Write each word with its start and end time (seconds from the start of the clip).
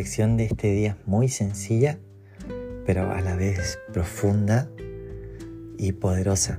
reflexión 0.00 0.38
de 0.38 0.44
este 0.46 0.72
día 0.72 0.96
es 0.98 1.06
muy 1.06 1.28
sencilla, 1.28 1.98
pero 2.86 3.12
a 3.12 3.20
la 3.20 3.36
vez 3.36 3.78
profunda 3.92 4.66
y 5.76 5.92
poderosa. 5.92 6.58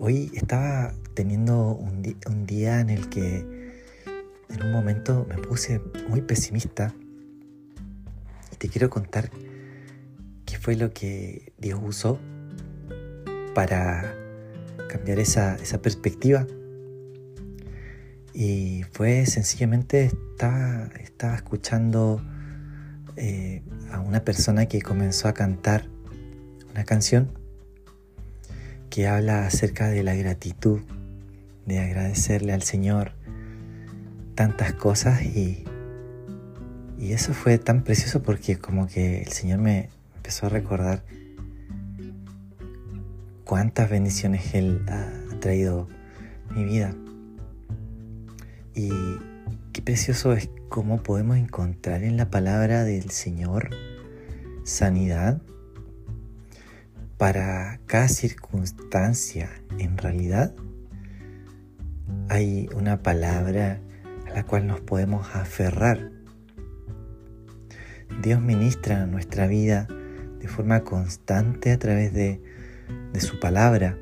Hoy 0.00 0.32
estaba 0.34 0.92
teniendo 1.14 1.76
un, 1.76 2.02
día 2.46 2.80
en 2.80 2.90
el 2.90 3.08
que 3.10 3.46
en 4.48 4.62
un 4.64 4.72
momento 4.72 5.24
me 5.28 5.36
puse 5.36 5.80
muy 6.08 6.20
pesimista 6.20 6.92
y 8.52 8.56
te 8.56 8.68
quiero 8.68 8.90
contar 8.90 9.30
qué 10.46 10.58
fue 10.58 10.74
lo 10.74 10.92
que 10.92 11.52
Dios 11.58 11.78
usó 11.80 12.18
para 13.54 14.16
cambiar 14.88 15.20
esa 15.20 15.56
perspectiva 15.80 16.44
y 18.40 18.84
fue 18.92 19.26
sencillamente, 19.26 20.04
estaba, 20.04 20.90
estaba 21.00 21.34
escuchando 21.34 22.22
eh, 23.16 23.64
a 23.90 23.98
una 23.98 24.20
persona 24.20 24.66
que 24.66 24.80
comenzó 24.80 25.26
a 25.26 25.34
cantar 25.34 25.88
una 26.70 26.84
canción 26.84 27.32
que 28.90 29.08
habla 29.08 29.44
acerca 29.44 29.88
de 29.88 30.04
la 30.04 30.14
gratitud, 30.14 30.82
de 31.66 31.80
agradecerle 31.80 32.52
al 32.52 32.62
Señor 32.62 33.10
tantas 34.36 34.72
cosas 34.72 35.20
y, 35.24 35.64
y 36.96 37.14
eso 37.14 37.34
fue 37.34 37.58
tan 37.58 37.82
precioso 37.82 38.22
porque 38.22 38.56
como 38.56 38.86
que 38.86 39.20
el 39.20 39.32
Señor 39.32 39.58
me 39.58 39.88
empezó 40.14 40.46
a 40.46 40.50
recordar 40.50 41.02
cuántas 43.42 43.90
bendiciones 43.90 44.54
Él 44.54 44.86
ha 44.86 45.10
traído 45.40 45.88
mi 46.54 46.62
vida. 46.62 46.94
Y 48.78 48.92
qué 49.72 49.82
precioso 49.82 50.34
es 50.34 50.50
cómo 50.68 51.02
podemos 51.02 51.36
encontrar 51.36 52.04
en 52.04 52.16
la 52.16 52.30
palabra 52.30 52.84
del 52.84 53.10
Señor 53.10 53.70
sanidad 54.62 55.42
para 57.16 57.80
cada 57.86 58.06
circunstancia. 58.06 59.50
En 59.80 59.98
realidad 59.98 60.54
hay 62.28 62.68
una 62.72 63.02
palabra 63.02 63.80
a 64.28 64.34
la 64.34 64.44
cual 64.44 64.68
nos 64.68 64.80
podemos 64.80 65.26
aferrar. 65.34 66.12
Dios 68.22 68.40
ministra 68.40 69.06
nuestra 69.06 69.48
vida 69.48 69.88
de 70.38 70.46
forma 70.46 70.84
constante 70.84 71.72
a 71.72 71.80
través 71.80 72.12
de, 72.12 72.40
de 73.12 73.20
su 73.20 73.40
palabra. 73.40 73.98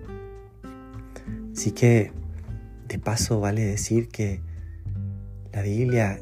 Así 1.55 1.73
que 1.73 2.13
de 2.89 2.99
paso 2.99 3.41
vale 3.41 3.65
decir 3.65 4.09
que 4.09 4.45
la 5.57 5.63
Biblia, 5.63 6.21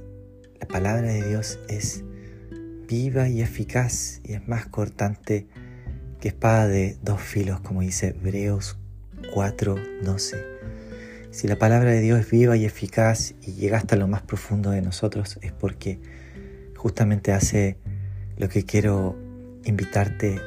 la 0.61 0.69
palabra 0.69 1.09
de 1.09 1.29
Dios 1.29 1.59
es 1.69 2.05
viva 2.87 3.29
y 3.29 3.43
eficaz 3.43 4.21
y 4.23 4.35
es 4.35 4.47
más 4.47 4.67
cortante 4.67 5.49
que 6.21 6.29
espada 6.29 6.69
de 6.69 6.97
dos 7.03 7.21
filos, 7.21 7.59
como 7.59 7.81
dice 7.81 8.11
Hebreos 8.11 8.79
4:12. 9.35 10.37
Si 11.33 11.49
la 11.49 11.57
palabra 11.57 11.91
de 11.91 12.01
Dios 12.01 12.21
es 12.21 12.31
viva 12.31 12.57
y 12.57 12.65
eficaz 12.65 13.35
y 13.43 13.55
llega 13.55 13.77
hasta 13.77 13.97
lo 13.97 14.07
más 14.07 14.23
profundo 14.23 14.71
de 14.71 14.83
nosotros, 14.83 15.41
es 15.43 15.51
porque 15.51 15.98
justamente 16.77 17.33
hace 17.33 17.77
lo 18.37 18.48
que 18.48 18.63
quiero 18.63 19.19
invitarte 19.65 20.41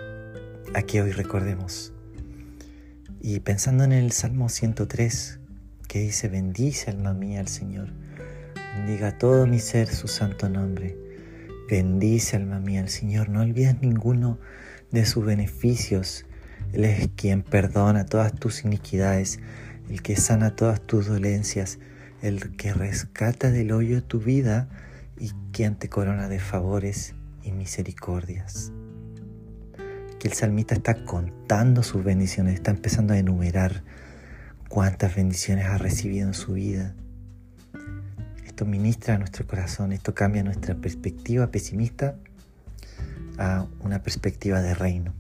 a 0.74 0.82
que 0.84 1.02
hoy 1.02 1.12
recordemos. 1.12 1.92
Y 3.20 3.42
pensando 3.42 3.84
en 3.84 3.92
el 3.92 4.14
Salmo 4.14 4.48
103, 4.48 5.40
que 5.90 6.00
dice, 6.00 6.30
bendice 6.30 6.90
alma 6.90 7.14
mía 7.14 7.42
al 7.42 7.50
Señor 7.50 7.90
Bendiga 8.78 9.17
todo 9.17 9.47
mi 9.47 9.58
ser 9.58 9.88
su 9.88 10.08
santo 10.08 10.49
nombre. 10.49 10.95
Bendice 11.67 12.36
alma 12.36 12.60
mía 12.60 12.82
al 12.82 12.89
Señor. 12.89 13.27
No 13.27 13.42
olvides 13.42 13.82
ninguno 13.82 14.38
de 14.92 15.04
sus 15.08 15.26
beneficios. 15.26 16.26
Él 16.73 16.86
es 16.86 17.10
quien 17.16 17.42
perdona 17.42 18.05
todas 18.05 18.36
tus 18.36 18.64
iniquidades, 18.64 19.39
el 19.89 20.04
que 20.04 20.16
sana 20.16 20.55
todas 20.55 20.80
tus 20.80 21.08
dolencias, 21.08 21.80
el 22.21 22.55
que 22.55 22.71
rescata 22.71 23.49
del 23.49 23.71
hoyo 23.71 24.04
tu 24.04 24.20
vida 24.20 24.70
y 25.20 25.32
quien 25.52 25.76
te 25.76 25.89
corona 25.89 26.30
de 26.30 26.39
favores 26.39 27.16
y 27.43 27.54
misericordias. 27.54 28.71
Que 30.20 30.27
el 30.27 30.33
salmista 30.36 30.76
está 30.76 31.04
contando 31.04 31.82
sus 31.82 32.04
bendiciones, 32.04 32.54
está 32.54 32.70
empezando 32.70 33.14
a 33.14 33.17
enumerar 33.17 33.83
cuántas 34.70 35.16
bendiciones 35.16 35.66
ha 35.66 35.80
recibido 35.80 36.27
en 36.27 36.36
su 36.36 36.54
vida 36.54 36.95
esto 38.58 38.66
ministra 38.66 39.20
nuestro 39.20 39.45
corazón, 39.45 39.92
esto 39.92 40.16
cambia 40.16 40.42
nuestra 40.42 40.73
perspectiva 40.73 41.45
pesimista 41.52 42.16
a 43.38 43.68
una 43.82 44.02
perspectiva 44.02 44.64
de 44.64 44.73
reino. 44.73 45.14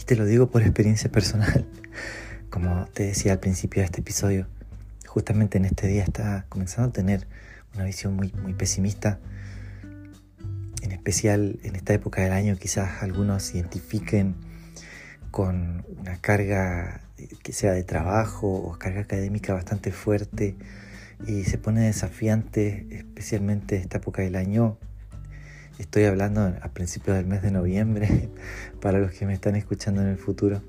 Y 0.00 0.04
te 0.04 0.16
lo 0.16 0.24
digo 0.24 0.50
por 0.50 0.62
experiencia 0.62 1.12
personal. 1.12 1.68
Como 2.48 2.86
te 2.94 3.02
decía 3.02 3.32
al 3.32 3.40
principio 3.40 3.82
de 3.82 3.84
este 3.84 4.00
episodio, 4.00 4.46
justamente 5.06 5.58
en 5.58 5.66
este 5.66 5.86
día 5.86 6.02
está 6.02 6.46
comenzando 6.48 6.88
a 6.88 6.92
tener 6.94 7.26
una 7.74 7.84
visión 7.84 8.16
muy, 8.16 8.32
muy 8.42 8.54
pesimista. 8.54 9.20
En 10.80 10.92
especial 10.92 11.58
en 11.62 11.76
esta 11.76 11.92
época 11.92 12.22
del 12.22 12.32
año 12.32 12.56
quizás 12.56 13.02
algunos 13.02 13.42
se 13.42 13.58
identifiquen 13.58 14.34
con 15.30 15.84
una 15.98 16.16
carga 16.22 17.02
que 17.42 17.52
sea 17.52 17.72
de 17.72 17.84
trabajo 17.84 18.50
o 18.50 18.78
carga 18.78 19.02
académica 19.02 19.52
bastante 19.52 19.92
fuerte 19.92 20.56
y 21.26 21.44
se 21.44 21.58
pone 21.58 21.82
desafiante, 21.82 22.86
especialmente 22.90 23.76
esta 23.76 23.98
época 23.98 24.22
del 24.22 24.36
año. 24.36 24.78
Estoy 25.78 26.04
hablando 26.04 26.40
a 26.60 26.68
principios 26.68 27.16
del 27.16 27.26
mes 27.26 27.42
de 27.42 27.50
noviembre, 27.50 28.30
para 28.80 28.98
los 28.98 29.12
que 29.12 29.26
me 29.26 29.34
están 29.34 29.56
escuchando 29.56 30.02
en 30.02 30.08
el 30.08 30.18
futuro. 30.18 30.62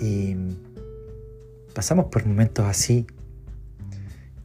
Y 0.00 0.36
pasamos 1.74 2.06
por 2.06 2.24
momentos 2.26 2.66
así. 2.66 3.06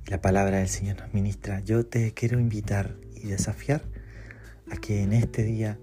La 0.07 0.21
palabra 0.21 0.57
del 0.57 0.69
Señor 0.69 0.97
nos 0.97 1.13
ministra. 1.13 1.59
Yo 1.61 1.85
te 1.85 2.13
quiero 2.13 2.39
invitar 2.39 2.95
y 3.15 3.27
desafiar 3.27 3.83
a 4.71 4.77
que 4.77 5.03
en 5.03 5.13
este 5.13 5.43
día 5.43 5.77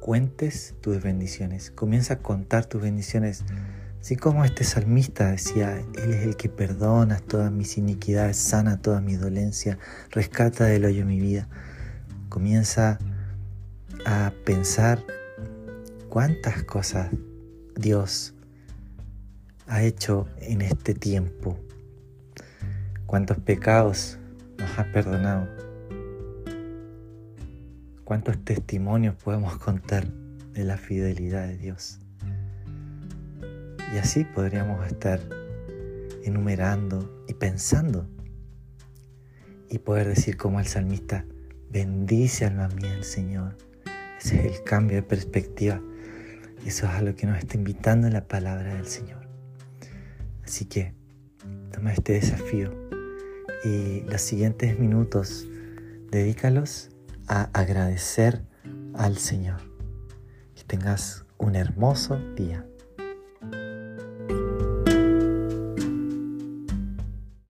cuentes 0.00 0.74
tus 0.80 1.02
bendiciones. 1.02 1.70
Comienza 1.70 2.14
a 2.14 2.18
contar 2.18 2.66
tus 2.66 2.80
bendiciones 2.80 3.44
Así 4.00 4.16
como 4.16 4.46
este 4.46 4.64
salmista 4.64 5.30
decía, 5.30 5.76
Él 6.02 6.14
es 6.14 6.22
el 6.22 6.36
que 6.36 6.48
perdona 6.48 7.18
todas 7.18 7.52
mis 7.52 7.76
iniquidades, 7.76 8.38
sana 8.38 8.80
toda 8.80 9.02
mi 9.02 9.16
dolencia, 9.16 9.78
rescata 10.10 10.64
del 10.64 10.86
hoyo 10.86 11.04
mi 11.04 11.20
vida. 11.20 11.48
Comienza 12.30 12.98
a 14.06 14.32
pensar 14.46 15.04
cuántas 16.08 16.62
cosas 16.64 17.10
Dios 17.76 18.34
ha 19.66 19.82
hecho 19.82 20.26
en 20.38 20.62
este 20.62 20.94
tiempo, 20.94 21.58
cuántos 23.04 23.38
pecados 23.38 24.18
nos 24.58 24.78
ha 24.78 24.90
perdonado, 24.92 25.46
cuántos 28.04 28.42
testimonios 28.44 29.14
podemos 29.16 29.58
contar 29.58 30.08
de 30.08 30.64
la 30.64 30.78
fidelidad 30.78 31.46
de 31.46 31.58
Dios. 31.58 32.00
Y 33.92 33.98
así 33.98 34.24
podríamos 34.24 34.86
estar 34.86 35.20
enumerando 36.24 37.24
y 37.26 37.34
pensando 37.34 38.08
y 39.68 39.78
poder 39.78 40.08
decir 40.08 40.36
como 40.36 40.60
el 40.60 40.66
salmista, 40.66 41.24
bendice 41.70 42.44
alma 42.44 42.68
mía 42.68 42.94
el 42.94 43.04
Señor. 43.04 43.56
Ese 44.18 44.46
es 44.46 44.58
el 44.58 44.64
cambio 44.64 44.96
de 44.96 45.02
perspectiva. 45.02 45.80
Eso 46.66 46.86
es 46.86 46.92
a 46.92 47.02
lo 47.02 47.14
que 47.14 47.26
nos 47.26 47.38
está 47.38 47.56
invitando 47.56 48.08
la 48.10 48.26
palabra 48.26 48.74
del 48.74 48.86
Señor. 48.86 49.28
Así 50.44 50.66
que 50.66 50.94
toma 51.72 51.92
este 51.92 52.14
desafío 52.14 52.72
y 53.64 54.02
los 54.02 54.20
siguientes 54.20 54.78
minutos 54.78 55.46
dedícalos 56.10 56.90
a 57.28 57.44
agradecer 57.52 58.44
al 58.94 59.16
Señor. 59.16 59.60
Que 60.54 60.64
tengas 60.64 61.24
un 61.38 61.54
hermoso 61.54 62.18
día. 62.34 62.66